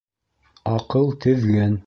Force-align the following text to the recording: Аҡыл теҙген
Аҡыл 0.71 1.13
теҙген 1.27 1.79